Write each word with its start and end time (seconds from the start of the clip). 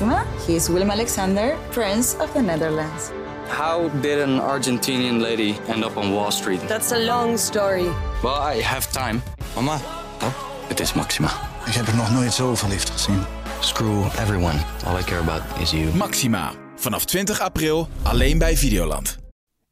Maxima. 0.00 0.24
He 0.46 0.54
is 0.54 0.68
Willem 0.68 0.90
Alexander, 0.90 1.56
Prince 1.70 2.16
of 2.18 2.32
the 2.32 2.40
Netherlands. 2.40 3.10
How 3.48 3.88
did 4.00 4.20
an 4.20 4.40
Argentinian 4.40 5.20
lady 5.20 5.54
end 5.66 5.84
up 5.84 5.96
on 5.96 6.12
Wall 6.12 6.30
Street? 6.30 6.60
That's 6.68 6.92
a 6.92 6.98
long 6.98 7.38
story. 7.38 7.88
Well, 8.22 8.56
I 8.56 8.62
have 8.62 8.90
time. 8.92 9.20
Mama, 9.54 9.80
Oh, 10.22 10.32
het 10.68 10.80
is 10.80 10.92
Maxima. 10.94 11.28
ik 11.66 11.72
heb 11.72 11.86
er 11.86 11.96
nog 11.96 12.12
nooit 12.12 12.32
zo 12.32 12.54
verliefd 12.54 12.90
gezien. 12.90 13.22
Screw 13.60 14.04
everyone. 14.04 14.58
All 14.86 14.98
I 14.98 15.02
care 15.02 15.20
about 15.20 15.42
is 15.60 15.70
you. 15.70 15.94
Maxima. 15.96 16.52
Vanaf 16.76 17.04
20 17.04 17.40
april 17.40 17.88
alleen 18.02 18.38
bij 18.38 18.56
Videoland. 18.56 19.18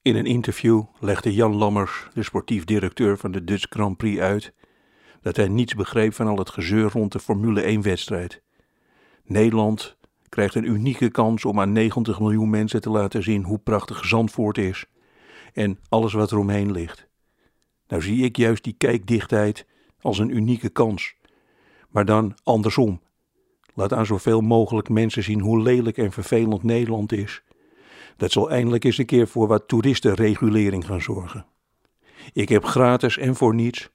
In 0.03 0.17
een 0.17 0.27
interview 0.27 0.83
legde 1.01 1.35
Jan 1.35 1.55
Lammers, 1.55 2.07
de 2.15 2.23
sportief 2.23 2.65
directeur 2.65 3.19
van 3.19 3.33
de 3.33 3.45
Dutch 3.45 3.67
Grand 3.69 3.97
Prix, 3.97 4.21
uit 4.21 4.53
dat 5.23 5.37
hij 5.37 5.49
niets 5.49 5.75
begreep 5.75 6.15
van 6.15 6.27
al 6.27 6.37
het 6.39 6.51
gezeur 6.51 6.91
rond 6.91 7.13
de 7.13 7.21
Formule 7.21 7.79
1-wedstrijd. 7.79 8.43
Nederland 9.25 9.97
krijgt 10.37 10.55
een 10.55 10.71
unieke 10.71 11.11
kans 11.11 11.45
om 11.45 11.61
aan 11.61 11.73
90 11.73 12.21
miljoen 12.21 12.51
mensen 12.51 12.81
te 12.81 12.91
laten 12.91 13.23
zien 13.23 13.45
hoe 13.45 13.59
prachtig 13.59 14.05
Zandvoort 14.05 14.59
is 14.59 14.87
en 15.53 15.79
alles 15.89 16.13
wat 16.13 16.31
er 16.31 16.39
omheen 16.39 16.73
ligt. 16.73 17.09
Nou 17.89 18.03
zie 18.03 18.25
ik 18.25 18.37
juist 18.37 18.65
die 18.65 18.75
kijkdichtheid 18.79 19.67
als 20.01 20.19
een 20.19 20.37
unieke 20.37 20.69
kans, 20.69 21.15
maar 21.89 22.05
dan 22.05 22.35
andersom. 22.43 23.01
Laat 23.75 23.93
aan 23.93 24.07
zoveel 24.07 24.41
mogelijk 24.41 24.89
mensen 24.89 25.23
zien 25.23 25.41
hoe 25.41 25.63
lelijk 25.63 25.99
en 25.99 26.13
vervelend 26.13 26.63
Nederland 26.63 27.13
is. 27.13 27.43
Dat 28.17 28.33
zal 28.33 28.51
eindelijk 28.51 28.85
eens 28.85 28.99
een 28.99 29.07
keer 29.07 29.29
voor 29.29 29.47
wat 29.47 29.69
toeristenregulering 29.69 30.87
gaan 30.87 31.03
zorgen. 31.03 31.47
Ik 32.33 32.49
heb 32.49 32.65
gratis 32.65 33.19
en 33.19 33.37
voor 33.37 33.55
niets, 33.55 33.91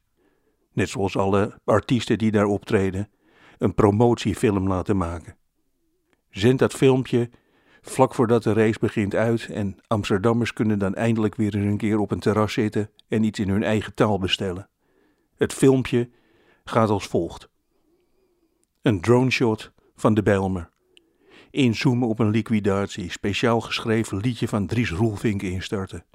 net 0.74 0.90
zoals 0.90 1.18
alle 1.18 1.60
artiesten 1.64 2.18
die 2.18 2.32
daar 2.32 2.46
optreden, 2.46 3.10
een 3.58 3.74
promotiefilm 3.74 4.68
laten 4.68 4.98
maken. 4.98 5.40
Zend 6.32 6.60
dat 6.60 6.74
filmpje 6.74 7.30
vlak 7.82 8.14
voordat 8.14 8.44
de 8.44 8.54
race 8.54 8.80
begint 8.80 9.16
uit 9.16 9.50
en 9.50 9.78
Amsterdammers 9.88 10.54
kunnen 10.54 10.80
dan 10.80 10.96
eindelijk 10.96 11.36
weer 11.36 11.56
eens 11.56 11.66
een 11.66 11.78
keer 11.78 12.00
op 12.00 12.12
een 12.12 12.20
terras 12.20 12.54
zitten 12.54 12.90
en 13.08 13.24
iets 13.24 13.40
in 13.40 13.50
hun 13.50 13.64
eigen 13.64 13.94
taal 13.94 14.20
bestellen. 14.20 14.70
Het 15.36 15.54
filmpje 15.54 16.10
gaat 16.64 16.90
als 16.90 17.08
volgt. 17.08 17.50
Een 18.82 19.02
droneshot 19.02 19.72
van 19.96 20.14
de 20.14 20.24
Bijlmer. 20.24 20.70
Inzoomen 21.52 22.08
op 22.08 22.20
een 22.20 22.30
liquidatie, 22.30 23.12
speciaal 23.12 23.62
geschreven 23.62 24.18
liedje 24.18 24.48
van 24.48 24.66
Dries 24.66 24.92
Roelvink 24.92 25.42
instarten. 25.42 26.06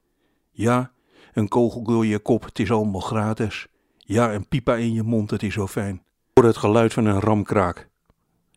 Ja, 0.51 0.93
een 1.33 1.49
kogel 1.49 1.83
door 1.83 2.07
je 2.07 2.19
kop, 2.19 2.45
het 2.45 2.59
is 2.59 2.71
allemaal 2.71 3.01
gratis. 3.01 3.67
Ja, 3.99 4.35
een 4.35 4.49
pipa 4.49 4.77
in 4.77 4.93
je 4.93 5.03
mond, 5.03 5.31
het 5.31 5.43
is 5.43 5.55
zo 5.55 5.67
fijn. 5.67 6.03
Hoor 6.35 6.45
het 6.45 6.57
geluid 6.57 6.93
van 6.93 7.05
een 7.05 7.21
ramkraak. 7.21 7.89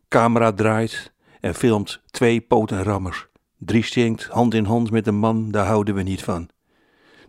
Camera 0.08 0.53
draait 0.53 1.14
en 1.40 1.56
filmt 1.56 2.02
twee 2.12 2.42
potenrammers. 2.42 3.28
Dries 3.58 3.92
zingt 3.92 4.26
hand 4.26 4.54
in 4.54 4.66
hand 4.66 4.92
met 4.92 5.08
een 5.08 5.16
man, 5.16 5.52
daar 5.52 5.66
houden 5.66 5.95
we 5.95 6.02
niet 6.02 6.23
van. 6.23 6.50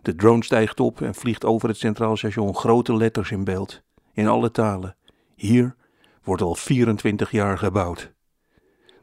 De 0.01 0.15
drone 0.15 0.43
stijgt 0.43 0.79
op 0.79 1.01
en 1.01 1.15
vliegt 1.15 1.45
over 1.45 1.67
het 1.69 1.77
Centraal 1.77 2.17
Station 2.17 2.55
grote 2.55 2.95
letters 2.95 3.31
in 3.31 3.43
beeld. 3.43 3.81
In 4.13 4.27
alle 4.27 4.51
talen. 4.51 4.95
Hier 5.35 5.75
wordt 6.23 6.41
al 6.41 6.55
24 6.55 7.31
jaar 7.31 7.57
gebouwd. 7.57 8.11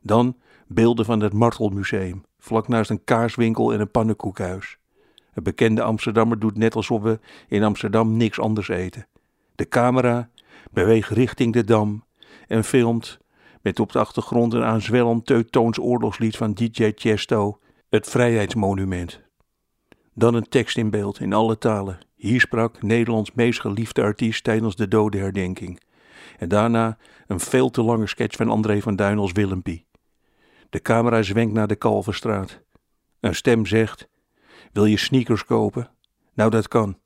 Dan 0.03 0.37
beelden 0.67 1.05
van 1.05 1.21
het 1.21 1.33
Martelmuseum, 1.33 2.25
vlak 2.39 2.69
naast 2.69 2.91
een 2.91 3.05
kaarswinkel 3.05 3.73
en 3.73 3.81
een 3.81 3.91
pannenkoekhuis. 3.91 4.79
Een 5.35 5.43
bekende 5.43 5.83
Amsterdammer 5.83 6.39
doet 6.39 6.57
net 6.57 6.75
alsof 6.75 7.03
we 7.03 7.19
in 7.49 7.63
Amsterdam 7.63 8.17
niks 8.17 8.41
anders 8.41 8.69
eten. 8.69 9.07
De 9.55 9.69
camera 9.69 10.31
beweegt 10.71 11.11
richting 11.11 11.53
de 11.53 11.65
Dam 11.65 12.05
en 12.47 12.65
filmt 12.65 13.19
met 13.63 13.81
op 13.81 13.93
de 13.93 13.99
achtergrond 13.99 14.53
een 14.53 14.65
aanzwellend 14.65 15.27
Teutoons 15.27 15.79
oorlogslied 15.79 16.37
van 16.37 16.53
DJ 16.53 16.93
Chesto, 16.95 17.59
het 17.89 18.09
Vrijheidsmonument. 18.09 19.21
Dan 20.15 20.35
een 20.35 20.49
tekst 20.49 20.77
in 20.77 20.91
beeld 20.91 21.21
in 21.21 21.33
alle 21.33 21.59
talen. 21.59 21.99
Hier 22.17 22.41
sprak 22.41 22.83
Nederlands 22.83 23.33
meest 23.33 23.61
geliefde 23.61 24.03
artiest 24.03 24.45
tijdens 24.45 24.77
de 24.77 24.89
dodenherdenking. 24.89 25.81
En 26.39 26.49
daarna 26.49 26.99
een 27.27 27.41
veel 27.41 27.71
te 27.71 27.83
lange 27.83 28.07
sketch 28.07 28.37
van 28.37 28.49
André 28.49 28.81
van 28.81 28.97
Duin 28.97 29.19
als 29.19 29.33
Willempie. 29.33 29.87
De 30.71 30.83
camera 30.83 31.23
zwenkt 31.23 31.55
naar 31.55 31.67
de 31.67 31.77
Kalverstraat. 31.77 32.61
Een 33.21 33.35
stem 33.35 33.67
zegt: 33.67 34.09
Wil 34.73 34.85
je 34.85 34.97
sneakers 34.97 35.45
kopen? 35.45 35.91
Nou, 36.35 36.51
dat 36.51 36.69
kan. 36.69 36.99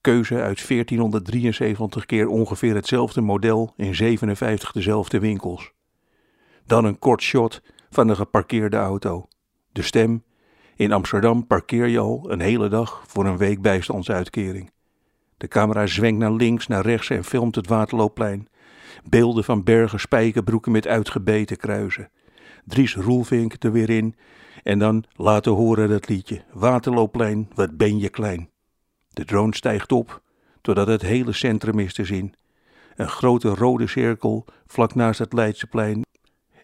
Keuze 0.00 0.34
uit 0.34 0.68
1473 0.68 2.06
keer 2.06 2.28
ongeveer 2.28 2.74
hetzelfde 2.74 3.20
model 3.20 3.72
in 3.76 3.94
57 3.94 4.72
dezelfde 4.72 5.18
winkels. 5.18 5.72
Dan 6.66 6.84
een 6.84 6.98
kort 6.98 7.22
shot 7.22 7.62
van 7.90 8.08
een 8.08 8.16
geparkeerde 8.16 8.76
auto. 8.76 9.28
De 9.72 9.82
stem: 9.82 10.24
In 10.76 10.92
Amsterdam 10.92 11.46
parkeer 11.46 11.86
je 11.86 11.98
al 11.98 12.24
een 12.30 12.40
hele 12.40 12.68
dag 12.68 13.04
voor 13.06 13.26
een 13.26 13.36
week 13.36 13.62
bijstandsuitkering. 13.62 14.70
De 15.36 15.48
camera 15.48 15.86
zwenkt 15.86 16.18
naar 16.18 16.32
links, 16.32 16.66
naar 16.66 16.84
rechts 16.84 17.10
en 17.10 17.24
filmt 17.24 17.54
het 17.54 17.66
Waterloopplein. 17.66 18.48
Beelden 19.04 19.44
van 19.44 19.64
bergen, 19.64 20.00
spijkerbroeken 20.00 20.72
met 20.72 20.86
uitgebeten 20.86 21.56
kruisen. 21.56 22.10
Dries 22.64 22.94
Roelvink 22.94 23.54
er 23.58 23.72
weer 23.72 23.90
in 23.90 24.16
en 24.62 24.78
dan 24.78 25.04
laten 25.12 25.52
horen 25.52 25.88
dat 25.88 26.08
liedje. 26.08 26.44
Waterloopplein, 26.52 27.48
wat 27.54 27.76
ben 27.76 27.98
je 27.98 28.08
klein. 28.08 28.50
De 29.08 29.24
drone 29.24 29.54
stijgt 29.54 29.92
op, 29.92 30.22
totdat 30.60 30.86
het 30.86 31.02
hele 31.02 31.32
centrum 31.32 31.78
is 31.78 31.94
te 31.94 32.04
zien. 32.04 32.34
Een 32.96 33.08
grote 33.08 33.48
rode 33.48 33.86
cirkel 33.86 34.44
vlak 34.66 34.94
naast 34.94 35.18
het 35.18 35.32
Leidseplein. 35.32 36.05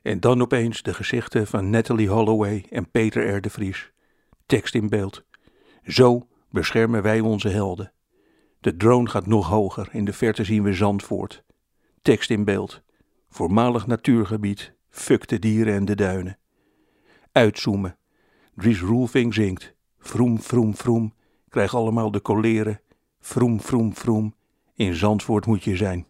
En 0.02 0.20
dan 0.20 0.42
opeens 0.42 0.82
de 0.82 0.94
gezichten 0.94 1.46
van 1.46 1.70
Natalie 1.70 2.08
Holloway 2.08 2.66
en 2.70 2.90
Peter 2.90 3.36
R. 3.36 3.50
Vries. 3.50 3.92
Tekst 4.46 4.74
in 4.74 4.88
beeld. 4.88 5.24
Zo 5.84 6.26
beschermen 6.50 7.02
wij 7.02 7.20
onze 7.20 7.48
helden. 7.48 7.92
De 8.60 8.76
drone 8.76 9.08
gaat 9.08 9.26
nog 9.26 9.48
hoger, 9.48 9.88
in 9.92 10.04
de 10.04 10.12
verte 10.12 10.44
zien 10.44 10.62
we 10.62 10.74
Zandvoort. 10.74 11.44
Tekst 12.02 12.30
in 12.30 12.44
beeld. 12.44 12.82
Voormalig 13.28 13.86
natuurgebied, 13.86 14.72
fuck 14.90 15.28
de 15.28 15.38
dieren 15.38 15.74
en 15.74 15.84
de 15.84 15.94
duinen. 15.94 16.38
Uitzoomen. 17.32 17.96
Dries 18.54 18.80
Roelving 18.80 19.34
zingt. 19.34 19.74
Vroom, 19.98 20.40
vroom, 20.40 20.76
vroom. 20.76 21.14
Krijg 21.48 21.74
allemaal 21.74 22.10
de 22.10 22.20
koleren. 22.20 22.80
Vroom, 23.20 23.60
vroom, 23.60 23.94
vroom. 23.94 24.34
In 24.74 24.94
Zandvoort 24.94 25.46
moet 25.46 25.64
je 25.64 25.76
zijn. 25.76 26.06